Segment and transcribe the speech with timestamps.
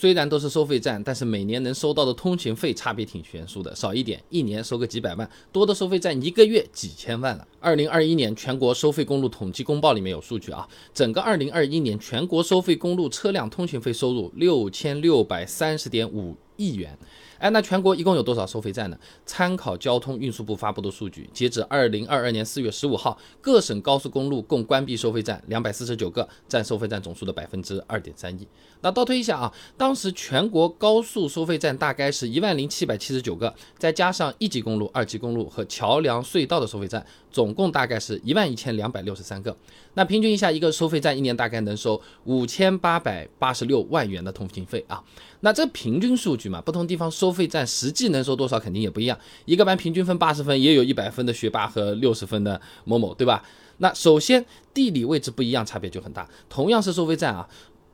[0.00, 7.46] 虽然都是收费站，但是每年能收到的通勤费差别挺悬殊的，少一点一年收个几百万，多的收费站一个月几千万了。
[7.60, 16.96] 二零二一年全国收费公路统计公报里面有数据啊，整个二零二一年全国收费公路车辆通行费收入六千六百三十点五亿元。
[17.38, 18.98] 哎，那全国一共有多少收费站呢？
[19.24, 28.46] 参考交通运输部发布的数据，截止二零二二年四月十五号，各省高速公路共关闭收费站两百四十九个，占收费站总数的百分之二点三一。
[28.82, 39.56] 那倒推一下啊，当时全国高速收费站大概是一万零七百七十九个，再加上一级公路、二级公路和桥梁隧道的收费站，总共大概是一万一千两百六十三个。
[39.94, 45.02] 那平均一下，一个收费站一年大概能收五千八百八十六万元的通行费啊。
[45.40, 49.18] 那这平均数据嘛，不同地方收费站实际能收多少肯定也不一样。
[49.44, 53.42] 一个班平均分八十分，也有一百分的学霸和六十分的某某，对吧？
[53.78, 56.28] 那首先地理位置不一样，差别就很大。
[56.48, 57.48] 同样是收费站啊，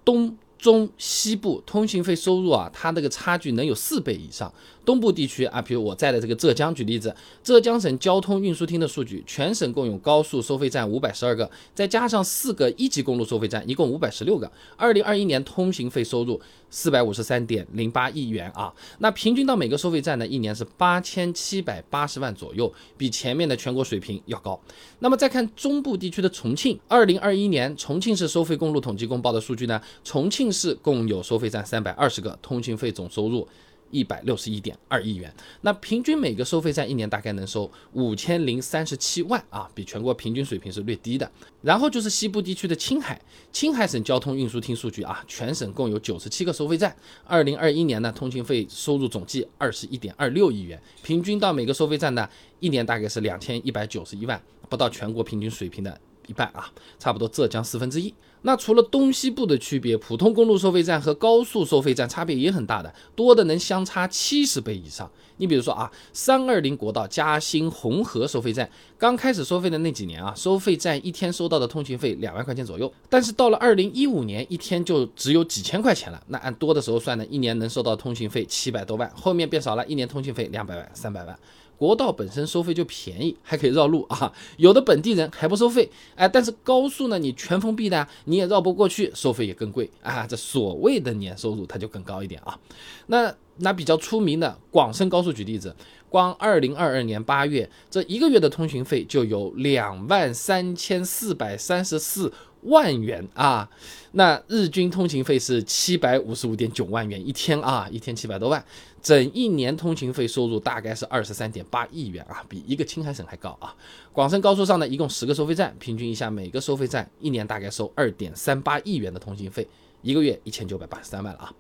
[0.05, 0.37] 东。
[0.59, 4.51] 中西部通行费收入啊，它那个差距能有四倍以上。
[4.87, 14.51] 东部地区啊，比如我在的这个浙江，举例子，浙江省交通运输厅的数据，全省共有高速收费站五百十二个，再加上四个一级公路收费站，一共五百十六个。
[14.77, 24.59] 二零二一年通行费收入四百五十三点零八亿元啊，那平均到每个收费站呢，一年是八千七百八十万左右，比前面的全国水平要高。
[25.01, 33.49] 那么再看中部地区的重庆，二零二一年重庆市收费公路统计公报的数据呢，重庆市共有收费站三百二十个，通行费总收入。
[33.91, 41.31] 一百六十一点二亿元，那平均每个收费站一年大概能收五千零三十七万啊，比全国平均水平是略低的。
[41.63, 43.21] 然后就是西部地区的青海，
[43.53, 52.29] 青海省交通运输厅数据啊，全省共有九十七个收费站，二零二一年呢，通行费收入总计二十一点二六亿元，平均到每个收费站呢，
[52.61, 56.01] 一年大概是两千一百九十一万，不到全国平均水平的。
[56.29, 58.13] 一半啊，差不多浙江四分之一。
[58.47, 65.11] 那除了东西部的区别，普通公路收费站和高速收费站差别也很大的，多的能相差七十倍以上。
[65.39, 76.23] 你比如说啊，三二零国道嘉兴红河收费站刚开始收费的那几年啊，收费站一天收到的通行费两万块钱左右，但是到了二零一五年，一天就只有几千块钱了。
[76.29, 81.37] 那按多的时候算呢，一年能收到通行费七百多万，后面变少了，一年通行费两百万、三百万。
[81.79, 92.59] 国道本身收费就便宜，还可以绕路啊，有的本地人还不收费，哎，但是高速呢，你全封闭的，你你也绕不过去，收费也更贵啊，这所谓的年收入它就更高一点啊。
[93.07, 95.75] 那拿比较出名的广深高速举例子，
[96.11, 102.31] 光二零二二年八月这一个月的通行费就有两万三千四百三十四。
[102.63, 103.71] 万元啊，
[104.13, 108.65] 那日均通行费是七百五十五点九万元一天啊，一天七百多万，
[109.07, 113.73] 整一年通行费收入大概是二十三点八亿元啊，比一个青海省还高啊。
[114.13, 119.65] 广深高速上呢，一共十个收费站，平均一下每个收费站一年大概收二点三八亿元的通行费，
[120.03, 121.55] 一个月一千九百八十三万了啊。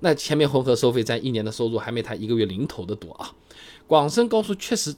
[0.00, 3.30] 那前面红河收费站一年的收入还没它一个月零头的多啊。
[3.86, 4.96] 广深高速确实。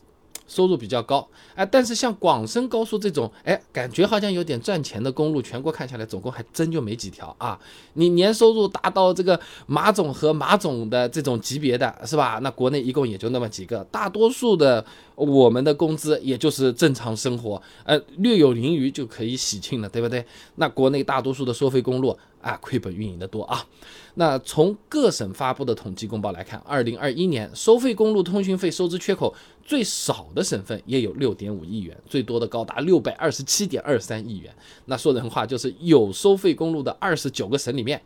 [0.48, 7.56] 收入比较高，哎，但是像广深高速这种，哎，感觉好像有点赚钱的公路，全国看下来，总共还真就没几条啊。
[7.92, 12.41] 你年收入达到这个马总和马总的这种级别的，是吧？
[12.42, 14.84] 那国内一共也就那么几个，大多数的
[15.18, 20.24] 我们的工资也就是正常生活，呃，略有盈余就可以喜庆了，对不对？
[20.56, 22.16] 那国内大多数的收费公路。
[22.40, 23.66] 啊，亏本运营的多啊。
[24.14, 29.34] 那从各省发布的统计公报来看，二零二一年收费公路通讯费收支缺口
[29.64, 34.54] 最少的省份也有六点五亿元，最多的高达六百二十七点二三亿元。
[34.84, 38.00] 那说人话，就是有收费公路的二十九个省里面，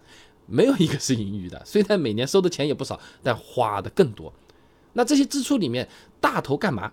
[0.46, 1.60] 没有一个是盈余的。
[1.66, 4.32] 虽然每年收的钱也不少，但花的更多。
[4.94, 5.86] 那这些支出里面，
[6.22, 6.90] 大头干嘛？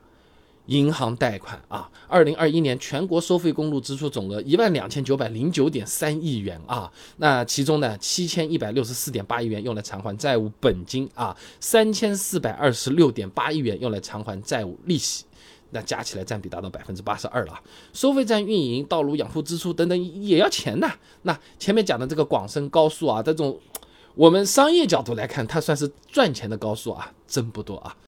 [0.70, 15.26] 银行贷款啊，二零二一年全国收费公路支出总额一万两千九百零九点三亿元啊，那其中呢，七千一百六十四点八亿元用来偿还债务本金啊，三千四百二十六点八亿元用来偿还债务利息，
[15.72, 17.60] 那加起来占比达到百分之八十二了。
[17.92, 20.94] 收费站运营、道路养护支出等等也要钱呐。
[21.24, 23.60] 那前面讲的这个广深高速啊，这种
[24.14, 27.96] 我们商业角度来看，它算是赚钱的高速啊，真不多啊。